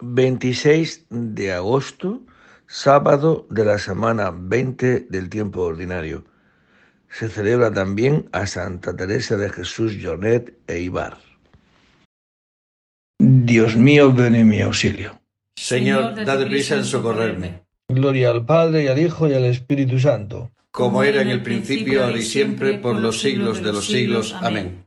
26 0.00 1.06
de 1.10 1.52
agosto, 1.52 2.22
sábado 2.66 3.46
de 3.50 3.64
la 3.64 3.78
semana 3.78 4.32
20 4.34 5.00
del 5.10 5.28
tiempo 5.28 5.62
ordinario. 5.62 6.24
Se 7.08 7.28
celebra 7.28 7.72
también 7.72 8.28
a 8.32 8.46
Santa 8.46 8.96
Teresa 8.96 9.36
de 9.36 9.50
Jesús 9.50 9.96
Jonet 10.02 10.58
e 10.66 10.80
Ibar. 10.80 11.18
Dios 13.18 13.76
mío, 13.76 14.12
ven 14.12 14.34
en 14.34 14.48
mi 14.48 14.60
auxilio. 14.60 15.20
Señor, 15.56 16.24
dad 16.24 16.46
prisa 16.46 16.74
en 16.76 16.84
socorrerme. 16.84 17.62
Gloria 17.88 18.30
al 18.30 18.44
Padre 18.44 18.84
y 18.84 18.88
al 18.88 18.98
Hijo 18.98 19.28
y 19.28 19.34
al 19.34 19.44
Espíritu 19.44 20.00
Santo. 20.00 20.50
Como 20.72 21.04
era 21.04 21.22
en 21.22 21.28
el 21.28 21.42
principio, 21.42 22.04
ahora 22.04 22.18
y 22.18 22.22
siempre, 22.22 22.78
por 22.78 22.96
los 22.96 23.20
siglos 23.20 23.62
de 23.62 23.72
los 23.72 23.86
siglos. 23.86 24.34
Amén. 24.40 24.84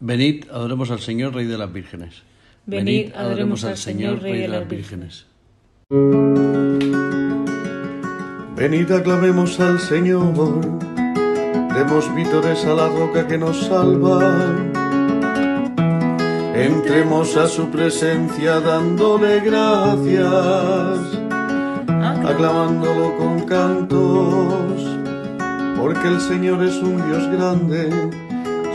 Venid, 0.00 0.44
adoremos 0.50 0.90
al 0.90 1.00
Señor, 1.00 1.34
Rey 1.34 1.46
de 1.46 1.58
las 1.58 1.72
Vírgenes. 1.72 2.22
Venid, 2.66 3.12
adoremos 3.14 3.64
al 3.64 3.76
Señor, 3.76 4.22
Rey 4.22 4.42
de 4.42 4.48
las 4.48 4.68
Vírgenes. 4.68 5.26
Venid, 8.56 8.92
aclamemos 8.92 9.58
al 9.58 9.80
Señor. 9.80 10.60
Demos 11.74 12.14
vítores 12.14 12.64
a 12.64 12.74
la 12.74 12.88
roca 12.88 13.26
que 13.26 13.38
nos 13.38 13.66
salva. 13.66 14.66
Entremos 16.54 17.36
a 17.36 17.46
su 17.46 17.68
presencia 17.70 18.60
dándole 18.60 19.40
gracias, 19.40 20.98
aclamándolo 21.88 23.16
con 23.16 23.42
cantos, 23.46 24.82
porque 25.76 26.08
el 26.08 26.20
Señor 26.20 26.64
es 26.64 26.74
un 26.82 26.96
Dios 27.08 27.28
grande, 27.30 28.10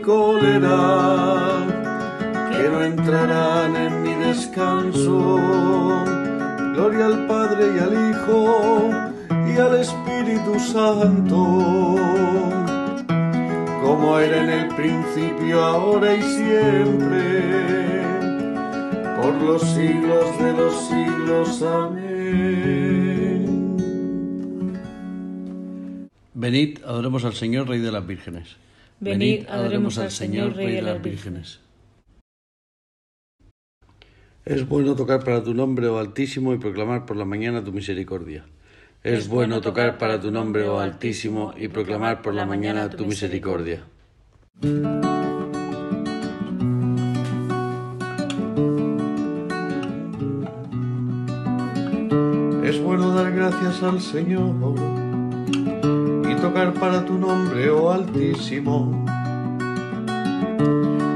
cólera 0.00 1.66
que 2.50 2.68
no 2.68 2.82
entrarán 2.82 3.76
en 3.76 4.02
mi 4.02 4.14
descanso. 4.14 5.36
Gloria 6.74 7.06
al 7.06 7.26
Padre 7.26 7.64
y 7.74 7.78
al 7.78 7.92
Hijo 8.10 8.90
y 9.46 9.58
al 9.58 9.74
Espíritu 9.80 10.58
Santo, 10.58 11.96
como 13.82 14.18
era 14.18 14.44
en 14.44 14.50
el 14.50 14.68
principio, 14.74 15.62
ahora 15.62 16.14
y 16.14 16.22
siempre 16.22 17.60
por 19.20 19.34
los 19.42 19.62
siglos 19.62 20.38
de 20.38 20.52
los 20.52 20.74
siglos. 20.88 21.62
Amén. 21.62 22.10
Venid, 26.34 26.78
adoremos 26.84 27.24
al 27.24 27.34
Señor, 27.34 27.68
Rey 27.68 27.80
de 27.80 27.92
las 27.92 28.06
Vírgenes. 28.06 28.56
Venid, 29.00 29.46
adoremos 29.48 29.96
al 29.96 30.10
Señor, 30.10 30.56
Rey 30.56 30.74
de 30.74 30.82
las 30.82 31.00
Vírgenes. 31.00 31.60
Es 34.44 34.68
bueno 34.68 34.94
tocar 34.94 35.24
para 35.24 35.42
tu 35.42 35.54
nombre, 35.54 35.86
oh 35.88 35.98
Altísimo, 35.98 36.52
y 36.52 36.58
proclamar 36.58 37.06
por 37.06 37.16
la 37.16 37.24
mañana 37.24 37.64
tu 37.64 37.72
misericordia. 37.72 38.44
Es 39.02 39.28
bueno 39.28 39.62
tocar 39.62 39.96
para 39.96 40.20
tu 40.20 40.30
nombre, 40.30 40.68
oh 40.68 40.80
Altísimo, 40.80 41.54
y 41.56 41.68
proclamar 41.68 42.20
por 42.20 42.34
la 42.34 42.44
mañana 42.44 42.90
tu 42.90 43.06
misericordia. 43.06 43.84
Es 52.62 52.82
bueno 52.82 53.14
dar 53.14 53.32
gracias 53.32 53.82
al 53.82 53.98
Señor 53.98 55.09
tocar 56.40 56.72
para 56.72 57.04
tu 57.04 57.18
nombre, 57.18 57.70
oh 57.70 57.90
Altísimo. 57.90 59.04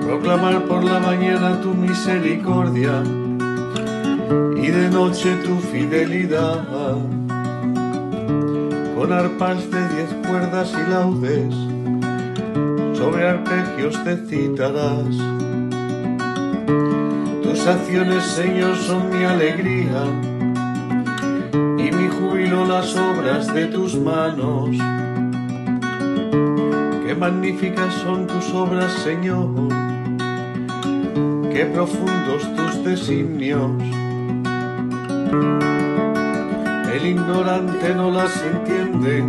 Proclamar 0.06 0.64
por 0.64 0.84
la 0.84 0.98
mañana 0.98 1.60
tu 1.60 1.74
misericordia 1.74 3.02
y 4.56 4.66
de 4.66 4.90
noche 4.90 5.34
tu 5.44 5.56
fidelidad. 5.56 6.96
Con 8.94 9.12
arpas 9.12 9.70
de 9.70 9.88
diez 9.94 10.10
cuerdas 10.26 10.72
y 10.72 10.90
laudes, 10.90 11.54
sobre 12.96 13.28
arpegios 13.28 14.02
te 14.04 14.16
citarás. 14.26 15.16
Tus 17.42 17.66
acciones, 17.66 18.24
Señor, 18.24 18.76
son 18.76 19.10
mi 19.10 19.24
alegría 19.24 20.04
las 22.68 22.96
obras 22.96 23.54
de 23.54 23.66
tus 23.66 23.94
manos. 23.94 24.76
Magníficas 27.18 27.94
son 28.02 28.26
tus 28.26 28.52
obras, 28.52 28.92
Señor. 28.92 29.48
Qué 31.52 31.64
profundos 31.66 32.42
tus 32.56 32.84
designios. 32.84 33.70
El 36.92 37.06
ignorante 37.06 37.94
no 37.94 38.10
las 38.10 38.32
entiende, 38.42 39.24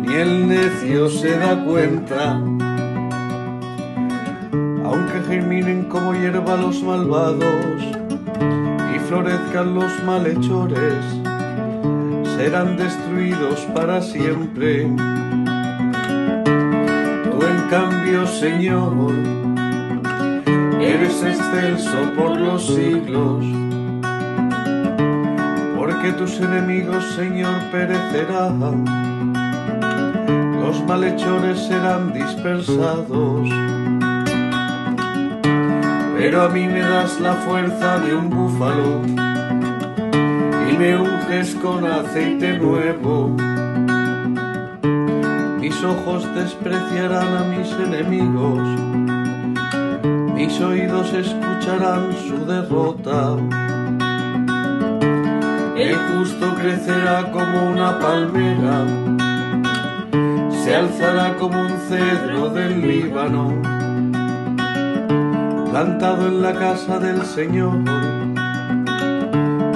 ni 0.00 0.14
el 0.14 0.48
necio 0.48 1.08
se 1.08 1.38
da 1.38 1.64
cuenta. 1.64 2.32
Aunque 4.84 5.22
germinen 5.28 5.84
como 5.84 6.12
hierba 6.12 6.56
los 6.56 6.82
malvados 6.82 7.82
y 8.94 8.98
florezcan 8.98 9.74
los 9.74 10.02
malhechores, 10.04 11.04
serán 12.36 12.76
destruidos 12.76 13.60
para 13.74 14.02
siempre. 14.02 14.88
Cambio, 17.70 18.26
Señor, 18.26 19.12
eres 20.80 21.22
excelso 21.22 22.12
por 22.16 22.36
los 22.36 22.66
siglos, 22.66 23.44
porque 25.76 26.10
tus 26.14 26.40
enemigos, 26.40 27.04
Señor, 27.14 27.54
perecerán, 27.70 28.84
los 30.60 30.84
malhechores 30.84 31.60
serán 31.60 32.12
dispersados. 32.12 33.48
Pero 36.18 36.42
a 36.42 36.48
mí 36.48 36.66
me 36.66 36.80
das 36.80 37.20
la 37.20 37.34
fuerza 37.34 38.00
de 38.00 38.16
un 38.16 38.30
búfalo 38.30 39.00
y 40.68 40.76
me 40.76 40.96
unges 40.96 41.54
con 41.54 41.86
aceite 41.86 42.58
nuevo. 42.58 43.36
Mis 45.70 45.84
ojos 45.84 46.34
despreciarán 46.34 47.36
a 47.36 47.44
mis 47.44 47.70
enemigos, 47.70 48.58
mis 50.34 50.60
oídos 50.60 51.12
escucharán 51.12 52.12
su 52.26 52.44
derrota. 52.44 53.36
El 55.76 55.94
justo 55.94 56.54
crecerá 56.56 57.30
como 57.30 57.70
una 57.70 58.00
palmera, 58.00 58.84
se 60.50 60.74
alzará 60.74 61.36
como 61.36 61.60
un 61.60 61.78
cedro 61.88 62.50
del 62.50 62.80
Líbano, 62.82 63.54
plantado 65.70 66.26
en 66.26 66.42
la 66.42 66.52
casa 66.52 66.98
del 66.98 67.24
Señor, 67.24 67.78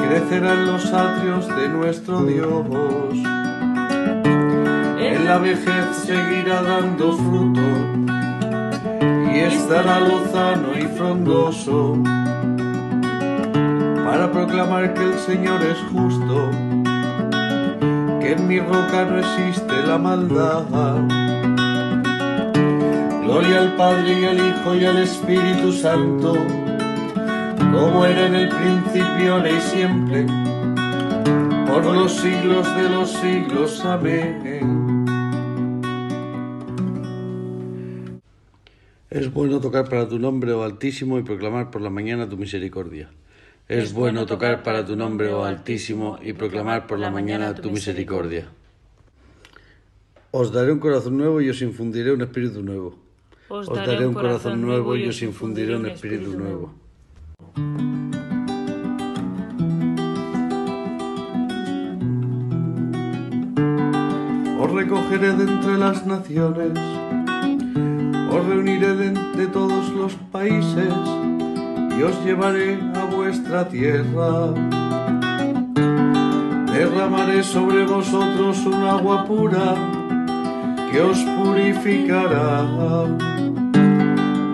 crecerá 0.08 0.54
en 0.54 0.66
los 0.66 0.92
atrios 0.92 1.46
de 1.56 1.68
nuestro 1.68 2.24
Dios. 2.24 3.33
La 5.34 5.40
vejez 5.40 5.96
seguirá 6.06 6.62
dando 6.62 7.12
fruto 7.16 7.60
y 9.34 9.40
estará 9.40 9.98
lozano 9.98 10.78
y 10.78 10.82
frondoso 10.96 11.98
para 14.04 14.30
proclamar 14.30 14.94
que 14.94 15.02
el 15.02 15.14
Señor 15.14 15.60
es 15.64 15.76
justo, 15.90 16.50
que 18.20 18.34
en 18.34 18.46
mi 18.46 18.60
roca 18.60 19.06
no 19.10 19.18
existe 19.18 19.74
la 19.84 19.98
maldad. 19.98 20.66
Gloria 23.24 23.58
al 23.62 23.74
Padre 23.74 24.12
y 24.20 24.24
al 24.26 24.36
Hijo 24.36 24.74
y 24.76 24.84
al 24.84 24.98
Espíritu 24.98 25.72
Santo, 25.72 26.34
como 27.72 28.06
era 28.06 28.26
en 28.26 28.36
el 28.36 28.48
principio, 28.50 29.34
ahora 29.34 29.50
y 29.50 29.60
siempre, 29.62 30.26
por 31.66 31.84
los 31.86 32.12
siglos 32.12 32.76
de 32.76 32.88
los 32.88 33.10
siglos. 33.10 33.84
Amén. 33.84 34.83
Es 39.14 39.32
bueno 39.32 39.60
tocar 39.60 39.88
para 39.88 40.08
tu 40.08 40.18
nombre, 40.18 40.50
oh 40.54 40.64
Altísimo, 40.64 41.20
y 41.20 41.22
proclamar 41.22 41.70
por 41.70 41.80
la 41.80 41.88
mañana 41.88 42.28
tu 42.28 42.36
misericordia. 42.36 43.10
Es 43.68 43.92
bueno 43.92 44.26
tocar 44.26 44.64
para 44.64 44.84
tu 44.84 44.96
nombre, 44.96 45.32
oh 45.32 45.44
Altísimo, 45.44 46.18
y 46.20 46.32
proclamar 46.32 46.88
por 46.88 46.98
la 46.98 47.12
mañana 47.12 47.54
tu 47.54 47.70
misericordia. 47.70 48.48
Os 50.32 50.50
daré 50.50 50.72
un 50.72 50.80
corazón 50.80 51.16
nuevo 51.16 51.40
y 51.40 51.48
os 51.48 51.62
infundiré 51.62 52.10
un 52.10 52.22
espíritu 52.22 52.60
nuevo. 52.60 52.98
Os 53.50 53.68
daré 53.68 54.04
un 54.04 54.14
corazón 54.14 54.60
nuevo 54.60 54.96
y 54.96 55.06
os 55.06 55.22
infundiré 55.22 55.76
un 55.76 55.86
espíritu 55.86 56.36
nuevo. 56.36 56.74
Os 64.58 64.72
recogeré 64.72 65.34
de 65.34 65.44
entre 65.44 65.78
las 65.78 66.04
naciones, 66.04 66.72
reuniré 68.64 68.94
de 68.94 69.06
entre 69.08 69.46
todos 69.48 69.90
los 69.90 70.14
países 70.32 70.94
y 71.98 72.02
os 72.02 72.24
llevaré 72.24 72.78
a 72.94 73.04
vuestra 73.04 73.68
tierra. 73.68 74.54
Derramaré 76.72 77.42
sobre 77.42 77.84
vosotros 77.84 78.64
un 78.66 78.82
agua 78.84 79.24
pura 79.26 79.74
que 80.90 81.00
os 81.00 81.18
purificará 81.18 82.62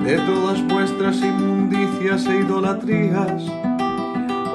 de 0.04 0.18
todas 0.26 0.60
vuestras 0.68 1.16
inmundicias 1.20 2.26
e 2.26 2.40
idolatrías. 2.40 3.42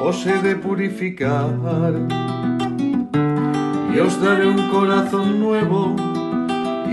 Os 0.04 0.26
he 0.26 0.38
de 0.40 0.56
purificar 0.58 1.94
y 3.94 4.00
os 4.00 4.22
daré 4.22 4.48
un 4.48 4.70
corazón 4.70 5.40
nuevo 5.40 6.15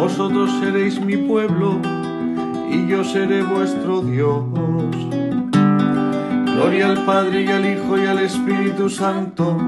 Vosotros 0.00 0.50
seréis 0.60 0.98
mi 0.98 1.14
pueblo 1.14 1.78
y 2.70 2.88
yo 2.88 3.04
seré 3.04 3.42
vuestro 3.42 4.00
Dios. 4.00 4.44
Gloria 6.54 6.88
al 6.88 7.04
Padre 7.04 7.42
y 7.42 7.48
al 7.48 7.66
Hijo 7.66 7.98
y 7.98 8.06
al 8.06 8.20
Espíritu 8.20 8.88
Santo, 8.88 9.58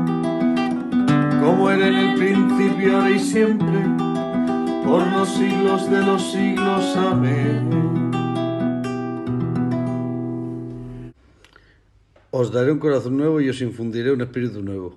como 1.38 1.70
era 1.70 1.86
en 1.86 1.94
el 1.96 2.18
principio, 2.18 2.96
ahora 2.96 3.10
y 3.10 3.18
siempre, 3.18 3.84
por 4.82 5.06
los 5.12 5.28
siglos 5.28 5.90
de 5.90 6.02
los 6.02 6.22
siglos. 6.32 6.96
Amén. 6.96 8.10
Os 12.30 12.50
daré 12.50 12.72
un 12.72 12.78
corazón 12.78 13.18
nuevo 13.18 13.38
y 13.42 13.50
os 13.50 13.60
infundiré 13.60 14.10
un 14.10 14.22
espíritu 14.22 14.62
nuevo. 14.62 14.96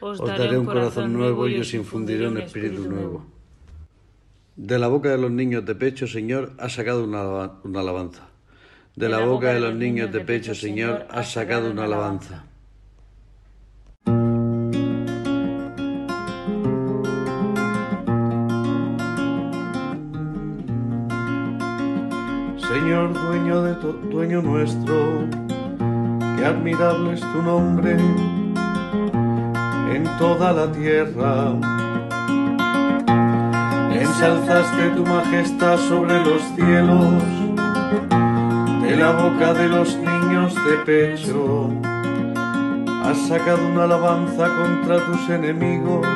Os 0.00 0.18
daré 0.18 0.58
un 0.58 0.66
corazón 0.66 1.14
nuevo 1.14 1.48
y 1.48 1.58
os 1.58 1.72
infundiré 1.72 2.28
un 2.28 2.36
espíritu 2.36 2.82
nuevo. 2.86 3.33
De 4.56 4.78
la 4.78 4.88
boca 4.88 5.08
de 5.10 5.18
los 5.18 5.30
niños 5.30 5.64
de 5.64 5.74
pecho, 5.74 6.06
Señor, 6.06 6.52
has 6.58 6.74
sacado 6.74 7.04
una, 7.04 7.20
alaba- 7.20 7.60
una 7.64 7.80
alabanza. 7.80 8.28
De 8.96 9.08
la 9.08 9.18
boca 9.24 9.52
de 9.52 9.60
los 9.60 9.74
niños 9.74 10.12
de 10.12 10.20
pecho, 10.20 10.54
Señor, 10.54 11.06
has 11.10 11.32
sacado 11.32 11.70
una 11.70 11.84
alabanza. 11.84 12.44
Señor, 22.56 23.12
dueño 23.12 23.62
de 23.62 23.74
to- 23.74 23.92
dueño 24.10 24.42
nuestro, 24.42 25.26
qué 26.36 26.44
admirable 26.44 27.14
es 27.14 27.20
tu 27.20 27.42
nombre 27.42 27.96
en 29.94 30.04
toda 30.18 30.52
la 30.52 30.70
tierra. 30.72 31.54
Ensalzaste 34.04 34.90
tu 34.96 35.06
majestad 35.06 35.78
sobre 35.78 36.22
los 36.22 36.42
cielos, 36.54 37.22
de 38.82 38.96
la 38.96 39.12
boca 39.12 39.54
de 39.54 39.66
los 39.66 39.96
niños 39.96 40.54
de 40.66 40.76
pecho. 40.84 41.70
Has 43.02 43.18
sacado 43.28 43.66
una 43.66 43.84
alabanza 43.84 44.46
contra 44.60 44.98
tus 45.06 45.30
enemigos 45.30 46.06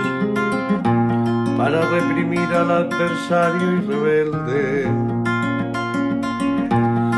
para 1.57 1.81
reprimir 1.87 2.49
al 2.53 2.71
adversario 2.71 3.77
y 3.77 3.81
rebelde. 3.81 4.85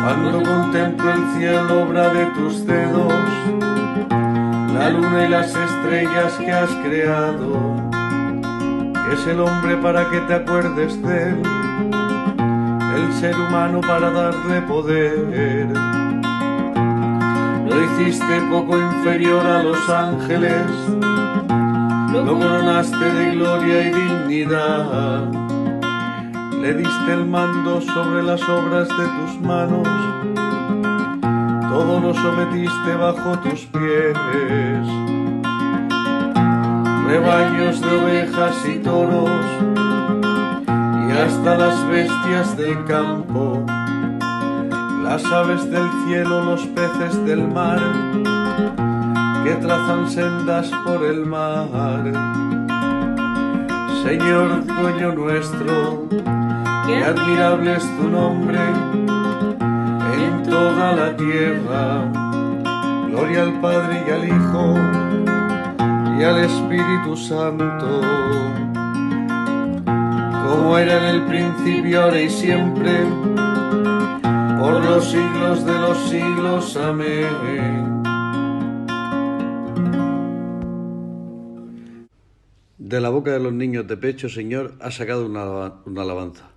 Cuando 0.03 0.43
contemplo 0.43 1.13
el 1.13 1.25
cielo, 1.37 1.83
obra 1.83 2.11
de 2.11 2.27
tus 2.27 2.65
dedos, 2.65 3.13
la 4.73 4.91
luna 4.91 5.25
y 5.27 5.29
las 5.29 5.49
estrellas 5.49 6.33
que 6.39 6.53
has 6.53 6.71
creado, 6.85 7.90
es 9.13 9.27
el 9.27 9.41
hombre 9.41 9.77
para 9.77 10.09
que 10.09 10.21
te 10.21 10.35
acuerdes 10.35 11.03
de 11.03 11.31
él, 11.31 11.43
el 12.97 13.13
ser 13.15 13.35
humano 13.37 13.81
para 13.81 14.11
darle 14.11 14.63
poder. 14.63 15.69
Lo 17.69 17.85
hiciste 17.85 18.41
poco 18.51 18.79
inferior 18.79 19.45
a 19.47 19.63
los 19.63 19.91
ángeles, 19.91 20.67
lo 22.13 22.39
coronaste 22.39 23.05
de 23.05 23.31
gloria 23.33 23.89
y 23.89 23.95
dignidad. 23.95 25.33
Le 26.61 26.75
diste 26.75 27.13
el 27.13 27.27
mando 27.27 27.81
sobre 27.81 28.23
las 28.23 28.43
obras 28.49 28.89
de 28.89 28.95
tus 28.95 29.41
manos, 29.41 29.89
todo 31.69 32.01
lo 32.01 32.15
sometiste 32.15 32.95
bajo 32.97 33.39
tus 33.39 33.61
pies. 33.67 35.20
Rebaños 37.11 37.81
de 37.81 37.89
ovejas 37.89 38.65
y 38.69 38.79
toros, 38.79 39.31
y 41.09 41.11
hasta 41.11 41.57
las 41.57 41.89
bestias 41.89 42.57
del 42.57 42.85
campo, 42.85 43.67
las 45.03 45.25
aves 45.25 45.69
del 45.73 45.89
cielo, 46.07 46.45
los 46.45 46.65
peces 46.69 47.27
del 47.27 47.49
mar, 47.49 47.81
que 49.43 49.57
trazan 49.57 50.09
sendas 50.09 50.71
por 50.87 51.03
el 51.03 51.27
mar. 51.27 52.13
Señor, 54.05 54.65
dueño 54.65 55.13
nuestro, 55.13 56.07
Qué 56.87 57.05
admirable 57.05 57.75
es 57.75 57.97
tu 57.97 58.09
nombre 58.09 58.61
en 60.15 60.43
toda 60.45 60.93
la 60.93 61.17
tierra. 61.17 62.05
Gloria 63.09 63.43
al 63.43 63.61
Padre 63.61 64.05
y 64.07 64.11
al 64.13 64.25
Hijo 64.29 65.10
y 66.21 66.23
al 66.23 66.45
Espíritu 66.45 67.17
Santo, 67.17 68.03
como 70.45 70.77
era 70.77 70.99
en 70.99 71.15
el 71.15 71.25
principio, 71.25 72.03
ahora 72.03 72.21
y 72.21 72.29
siempre, 72.29 72.93
por 74.59 74.85
los 74.85 75.11
siglos 75.11 75.65
de 75.65 75.73
los 75.73 75.99
siglos. 76.11 76.77
Amén. 76.77 78.03
De 82.77 83.01
la 83.01 83.09
boca 83.09 83.31
de 83.31 83.41
los 83.41 83.55
niños 83.55 83.87
de 83.87 83.97
pecho, 83.97 84.29
Señor, 84.29 84.75
has 84.81 84.97
sacado 84.97 85.25
una, 85.25 85.73
una 85.87 86.03
alabanza. 86.03 86.51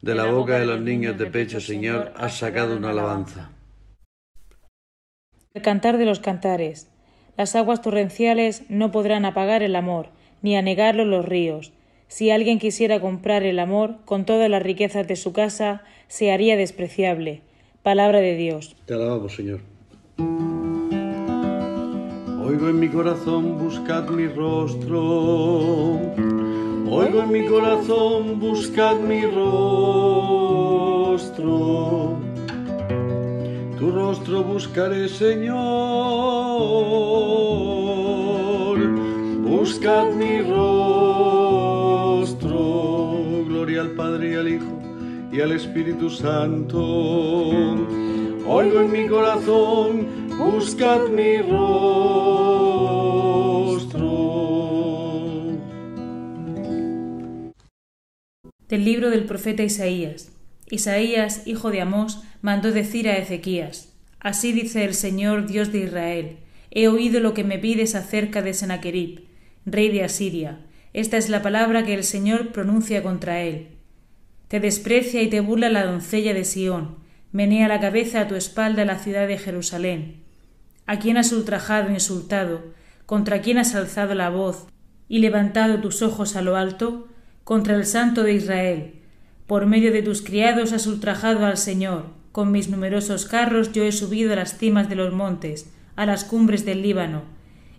De 0.00 0.14
la 0.14 0.30
boca 0.30 0.58
de 0.58 0.64
los 0.64 0.80
niños 0.80 1.18
de 1.18 1.26
pecho, 1.26 1.60
Señor, 1.60 2.14
has 2.16 2.38
sacado 2.38 2.74
una 2.74 2.90
alabanza. 2.90 3.50
El 5.52 5.60
cantar 5.60 5.98
de 5.98 6.06
los 6.06 6.20
cantares. 6.20 6.93
Las 7.36 7.56
aguas 7.56 7.82
torrenciales 7.82 8.62
no 8.68 8.90
podrán 8.92 9.24
apagar 9.24 9.62
el 9.62 9.74
amor, 9.76 10.08
ni 10.42 10.56
anegarlo 10.56 11.04
los 11.04 11.24
ríos. 11.24 11.72
Si 12.06 12.30
alguien 12.30 12.58
quisiera 12.58 13.00
comprar 13.00 13.42
el 13.42 13.58
amor 13.58 13.96
con 14.04 14.24
todas 14.24 14.48
las 14.48 14.62
riquezas 14.62 15.08
de 15.08 15.16
su 15.16 15.32
casa, 15.32 15.82
se 16.06 16.30
haría 16.30 16.56
despreciable. 16.56 17.42
Palabra 17.82 18.20
de 18.20 18.36
Dios. 18.36 18.76
Te 18.86 18.94
alabamos, 18.94 19.34
Señor. 19.34 19.60
Oigo 22.46 22.68
en 22.68 22.78
mi 22.78 22.88
corazón, 22.88 23.58
buscad 23.58 24.08
mi 24.10 24.28
rostro. 24.28 25.00
Oigo 26.88 27.22
en 27.22 27.32
mi 27.32 27.46
corazón, 27.46 28.38
buscad 28.38 28.96
mi 29.00 29.22
rostro. 29.22 30.34
Tu 33.84 33.90
rostro 33.90 34.42
buscaré, 34.42 35.10
Señor. 35.10 35.58
Buscad 39.42 40.14
mi 40.14 40.40
rostro. 40.40 41.44
Gloria 43.46 43.82
al 43.82 43.90
Padre 43.90 44.30
y 44.30 44.36
al 44.36 44.48
Hijo 44.48 44.80
y 45.30 45.42
al 45.42 45.52
Espíritu 45.52 46.08
Santo. 46.08 46.80
Oigo 48.48 48.80
en 48.80 48.90
mi 48.90 49.06
corazón, 49.06 50.28
buscad 50.38 51.08
mi 51.08 51.42
rostro. 51.42 52.24
Del 58.66 58.82
libro 58.82 59.10
del 59.10 59.26
profeta 59.26 59.62
Isaías. 59.62 60.30
Isaías, 60.70 61.46
hijo 61.46 61.70
de 61.70 61.82
Amós, 61.82 62.22
mandó 62.44 62.72
decir 62.72 63.08
a 63.08 63.16
Ezequías: 63.16 63.94
Así 64.20 64.52
dice 64.52 64.84
el 64.84 64.92
Señor 64.92 65.46
Dios 65.46 65.72
de 65.72 65.78
Israel: 65.78 66.36
He 66.70 66.88
oído 66.88 67.20
lo 67.20 67.32
que 67.32 67.42
me 67.42 67.58
pides 67.58 67.94
acerca 67.94 68.42
de 68.42 68.52
Sennacherib, 68.52 69.22
rey 69.64 69.88
de 69.88 70.04
Asiria. 70.04 70.58
Esta 70.92 71.16
es 71.16 71.30
la 71.30 71.40
palabra 71.40 71.84
que 71.84 71.94
el 71.94 72.04
Señor 72.04 72.52
pronuncia 72.52 73.02
contra 73.02 73.40
él. 73.40 73.68
Te 74.48 74.60
desprecia 74.60 75.22
y 75.22 75.28
te 75.28 75.40
burla 75.40 75.70
la 75.70 75.86
doncella 75.86 76.34
de 76.34 76.44
Sión, 76.44 76.96
menea 77.32 77.66
la 77.66 77.80
cabeza 77.80 78.20
a 78.20 78.28
tu 78.28 78.34
espalda 78.34 78.84
la 78.84 78.98
ciudad 78.98 79.26
de 79.26 79.38
Jerusalén. 79.38 80.16
¿A 80.84 80.98
quién 80.98 81.16
has 81.16 81.32
ultrajado 81.32 81.90
insultado? 81.92 82.74
¿Contra 83.06 83.40
quién 83.40 83.56
has 83.56 83.74
alzado 83.74 84.14
la 84.14 84.28
voz 84.28 84.66
y 85.08 85.20
levantado 85.20 85.80
tus 85.80 86.02
ojos 86.02 86.36
a 86.36 86.42
lo 86.42 86.56
alto? 86.56 87.08
Contra 87.42 87.74
el 87.74 87.86
Santo 87.86 88.22
de 88.22 88.34
Israel. 88.34 88.96
Por 89.46 89.64
medio 89.64 89.92
de 89.92 90.02
tus 90.02 90.20
criados 90.20 90.74
has 90.74 90.86
ultrajado 90.86 91.46
al 91.46 91.56
Señor. 91.56 92.22
Con 92.34 92.50
mis 92.50 92.68
numerosos 92.68 93.26
carros 93.26 93.70
yo 93.70 93.84
he 93.84 93.92
subido 93.92 94.32
a 94.32 94.34
las 94.34 94.58
cimas 94.58 94.88
de 94.88 94.96
los 94.96 95.12
montes, 95.12 95.72
a 95.94 96.04
las 96.04 96.24
cumbres 96.24 96.64
del 96.64 96.82
Líbano. 96.82 97.22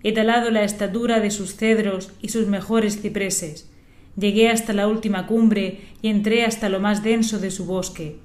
He 0.02 0.14
talado 0.14 0.50
la 0.50 0.64
estatura 0.64 1.20
de 1.20 1.30
sus 1.30 1.58
cedros 1.58 2.14
y 2.22 2.30
sus 2.30 2.48
mejores 2.48 3.02
cipreses. 3.02 3.70
Llegué 4.18 4.48
hasta 4.48 4.72
la 4.72 4.88
última 4.88 5.28
cumbre 5.28 5.82
y 6.02 6.08
entré 6.08 6.46
hasta 6.46 6.70
lo 6.70 6.80
más 6.80 7.04
denso 7.04 7.38
de 7.40 7.52
su 7.52 7.66
bosque. 7.66 8.16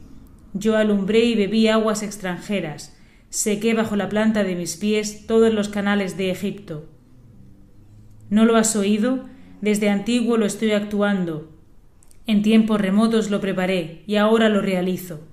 Yo 0.55 0.77
alumbré 0.77 1.25
y 1.25 1.35
bebí 1.35 1.67
aguas 1.67 2.05
extranjeras. 2.05 2.97
Sequé 3.29 3.75
bajo 3.75 3.97
la 3.97 4.09
planta 4.09 4.45
de 4.45 4.55
mis 4.55 4.77
pies 4.77 5.27
todos 5.27 5.53
los 5.53 5.69
canales 5.69 6.17
de 6.17 6.31
Egipto. 6.31 6.89
¿No 8.29 8.45
lo 8.45 8.55
has 8.55 8.77
oído? 8.77 9.25
Desde 9.63 9.89
antiguo 9.89 10.37
lo 10.37 10.47
estoy 10.47 10.71
actuando. 10.71 11.51
En 12.29 12.43
tiempos 12.43 12.81
remotos 12.81 13.31
lo 13.31 13.41
preparé 13.41 14.05
y 14.07 14.15
ahora 14.15 14.49
lo 14.49 14.61
realizo. 14.61 15.27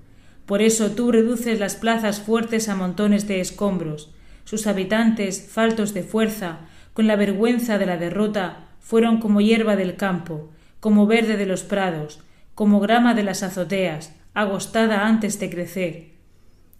Por 0.48 0.62
eso 0.62 0.92
tú 0.92 1.12
reduces 1.12 1.60
las 1.60 1.76
plazas 1.76 2.22
fuertes 2.22 2.70
a 2.70 2.74
montones 2.74 3.28
de 3.28 3.38
escombros. 3.38 4.14
Sus 4.44 4.66
habitantes, 4.66 5.46
faltos 5.46 5.92
de 5.92 6.02
fuerza, 6.02 6.60
con 6.94 7.06
la 7.06 7.16
vergüenza 7.16 7.76
de 7.76 7.84
la 7.84 7.98
derrota, 7.98 8.70
fueron 8.80 9.20
como 9.20 9.42
hierba 9.42 9.76
del 9.76 9.96
campo, 9.96 10.48
como 10.80 11.06
verde 11.06 11.36
de 11.36 11.44
los 11.44 11.64
prados, 11.64 12.20
como 12.54 12.80
grama 12.80 13.12
de 13.12 13.24
las 13.24 13.42
azoteas, 13.42 14.14
agostada 14.32 15.06
antes 15.06 15.38
de 15.38 15.50
crecer. 15.50 16.12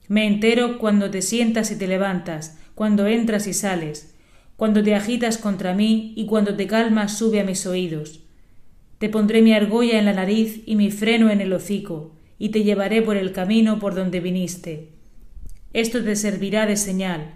Me 0.09 0.27
entero 0.27 0.79
cuando 0.79 1.11
te 1.11 1.21
sientas 1.21 1.71
y 1.71 1.77
te 1.77 1.89
levantas, 1.89 2.59
cuando 2.75 3.07
entras 3.07 3.47
y 3.47 3.53
sales, 3.53 4.15
cuando 4.57 4.83
te 4.83 4.95
agitas 4.95 5.37
contra 5.37 5.75
mí 5.75 6.15
y 6.17 6.25
cuando 6.25 6.57
te 6.57 6.67
calmas 6.67 7.19
sube 7.19 7.39
a 7.39 7.45
mis 7.45 7.67
oídos. 7.67 8.21
Te 8.97 9.11
pondré 9.11 9.43
mi 9.43 9.53
argolla 9.53 9.99
en 9.99 10.07
la 10.07 10.15
nariz 10.15 10.63
y 10.65 10.75
mi 10.75 10.91
freno 10.91 11.29
en 11.29 11.43
el 11.43 11.53
hocico, 11.53 12.15
y 12.39 12.51
te 12.51 12.63
llevaré 12.63 13.03
por 13.03 13.17
el 13.17 13.33
camino 13.33 13.79
por 13.79 13.95
donde 13.95 14.21
viniste. 14.21 14.91
Esto 15.73 16.03
te 16.03 16.17
servirá 16.17 16.67
de 16.67 16.77
señal. 16.77 17.35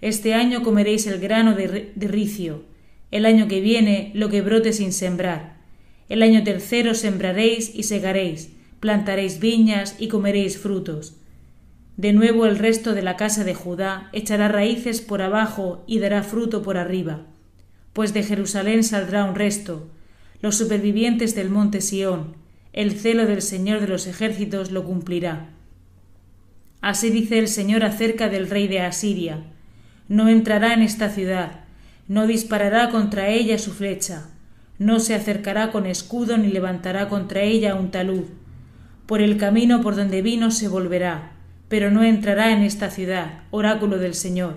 Este 0.00 0.34
año 0.34 0.62
comeréis 0.62 1.06
el 1.06 1.18
grano 1.18 1.54
de, 1.54 1.92
ricio, 2.08 2.64
el 3.10 3.26
año 3.26 3.48
que 3.48 3.60
viene 3.60 4.10
lo 4.14 4.28
que 4.28 4.42
brote 4.42 4.72
sin 4.72 4.92
sembrar. 4.92 5.56
El 6.08 6.22
año 6.22 6.44
tercero 6.44 6.94
sembraréis 6.94 7.74
y 7.74 7.84
segaréis, 7.84 8.50
plantaréis 8.80 9.40
viñas 9.40 9.96
y 9.98 10.08
comeréis 10.08 10.58
frutos. 10.58 11.16
De 11.96 12.12
nuevo 12.12 12.46
el 12.46 12.58
resto 12.58 12.92
de 12.94 13.02
la 13.02 13.16
casa 13.16 13.44
de 13.44 13.54
Judá 13.54 14.10
echará 14.12 14.48
raíces 14.48 15.00
por 15.00 15.22
abajo 15.22 15.84
y 15.86 16.00
dará 16.00 16.22
fruto 16.22 16.62
por 16.62 16.76
arriba. 16.76 17.26
Pues 17.92 18.12
de 18.12 18.24
Jerusalén 18.24 18.82
saldrá 18.82 19.24
un 19.24 19.36
resto, 19.36 19.88
los 20.40 20.56
supervivientes 20.56 21.34
del 21.34 21.48
monte 21.48 21.80
Sión, 21.80 22.43
el 22.74 22.98
celo 22.98 23.24
del 23.26 23.40
Señor 23.40 23.80
de 23.80 23.86
los 23.86 24.08
ejércitos 24.08 24.72
lo 24.72 24.82
cumplirá. 24.82 25.50
Así 26.80 27.10
dice 27.10 27.38
el 27.38 27.46
Señor 27.46 27.84
acerca 27.84 28.28
del 28.28 28.50
rey 28.50 28.66
de 28.66 28.80
Asiria. 28.80 29.44
No 30.08 30.28
entrará 30.28 30.74
en 30.74 30.82
esta 30.82 31.08
ciudad, 31.08 31.60
no 32.08 32.26
disparará 32.26 32.90
contra 32.90 33.28
ella 33.28 33.58
su 33.58 33.72
flecha, 33.72 34.26
no 34.80 34.98
se 34.98 35.14
acercará 35.14 35.70
con 35.70 35.86
escudo 35.86 36.36
ni 36.36 36.48
levantará 36.48 37.08
contra 37.08 37.42
ella 37.42 37.76
un 37.76 37.92
talud. 37.92 38.24
Por 39.06 39.22
el 39.22 39.36
camino 39.36 39.80
por 39.80 39.94
donde 39.94 40.20
vino 40.20 40.50
se 40.50 40.66
volverá, 40.66 41.30
pero 41.68 41.92
no 41.92 42.02
entrará 42.02 42.50
en 42.50 42.64
esta 42.64 42.90
ciudad, 42.90 43.44
oráculo 43.52 43.98
del 43.98 44.14
Señor. 44.14 44.56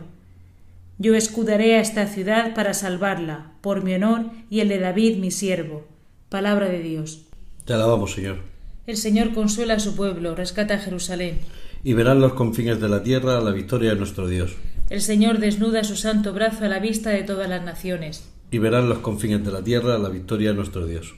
Yo 0.98 1.14
escudaré 1.14 1.76
a 1.76 1.82
esta 1.82 2.08
ciudad 2.08 2.56
para 2.56 2.74
salvarla, 2.74 3.52
por 3.62 3.84
mi 3.84 3.94
honor 3.94 4.32
y 4.50 4.62
el 4.62 4.70
de 4.70 4.80
David 4.80 5.18
mi 5.18 5.30
siervo. 5.30 5.88
Palabra 6.30 6.68
de 6.68 6.80
Dios. 6.80 7.27
Te 7.68 7.74
alabamos, 7.74 8.14
Señor. 8.14 8.38
El 8.86 8.96
Señor 8.96 9.34
consuela 9.34 9.74
a 9.74 9.80
su 9.82 9.94
pueblo, 9.94 10.36
rescata 10.36 10.76
a 10.76 10.80
Jerusalén. 10.80 11.40
Y 11.84 11.92
verán 11.92 12.22
los 12.22 12.32
confines 12.32 12.80
de 12.80 12.88
la 12.88 13.04
tierra 13.04 13.42
la 13.42 13.52
victoria 13.52 13.90
de 13.90 13.98
nuestro 13.98 14.30
Dios. 14.30 14.56
El 14.90 15.02
Señor 15.02 15.40
desnuda 15.40 15.84
su 15.84 15.98
santo 15.98 16.32
brazo 16.32 16.64
a 16.64 16.70
la 16.70 16.80
vista 16.80 17.10
de 17.10 17.24
todas 17.24 17.50
las 17.50 17.62
naciones. 17.66 18.32
Y 18.52 18.60
verán 18.60 18.88
los 18.88 19.00
confines 19.00 19.44
de 19.44 19.52
la 19.52 19.62
tierra 19.62 19.98
la 19.98 20.08
victoria 20.08 20.52
de 20.52 20.56
nuestro 20.56 20.86
Dios. 20.86 21.14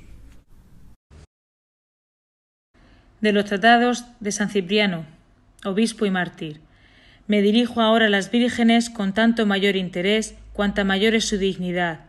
De 3.22 3.32
los 3.32 3.46
tratados 3.46 4.06
de 4.20 4.32
San 4.32 4.50
Cipriano, 4.50 5.06
obispo 5.64 6.08
y 6.08 6.10
mártir. 6.10 6.62
Me 7.28 7.44
dirijo 7.44 7.80
ahora 7.80 8.08
a 8.08 8.10
las 8.10 8.32
vírgenes 8.32 8.90
con 8.90 9.14
tanto 9.14 9.46
mayor 9.46 9.76
interés 9.76 10.34
cuanta 10.54 10.84
mayor 10.84 11.14
es 11.14 11.26
su 11.26 11.38
dignidad. 11.38 12.09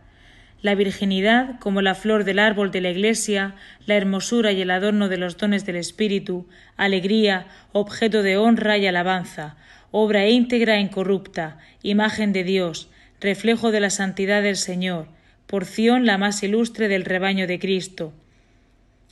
La 0.61 0.75
virginidad, 0.75 1.57
como 1.59 1.81
la 1.81 1.95
flor 1.95 2.23
del 2.23 2.37
árbol 2.37 2.69
de 2.69 2.81
la 2.81 2.91
Iglesia, 2.91 3.55
la 3.87 3.95
hermosura 3.95 4.51
y 4.51 4.61
el 4.61 4.69
adorno 4.69 5.09
de 5.09 5.17
los 5.17 5.37
dones 5.37 5.65
del 5.65 5.75
Espíritu, 5.75 6.47
alegría, 6.77 7.47
objeto 7.71 8.21
de 8.21 8.37
honra 8.37 8.77
y 8.77 8.85
alabanza, 8.85 9.55
obra 9.89 10.27
íntegra 10.27 10.75
e 10.75 10.81
incorrupta, 10.81 11.57
imagen 11.81 12.31
de 12.31 12.43
Dios, 12.43 12.91
reflejo 13.19 13.71
de 13.71 13.79
la 13.79 13.89
santidad 13.89 14.43
del 14.43 14.55
Señor, 14.55 15.07
porción 15.47 16.05
la 16.05 16.19
más 16.19 16.43
ilustre 16.43 16.87
del 16.87 17.05
rebaño 17.05 17.47
de 17.47 17.57
Cristo. 17.57 18.13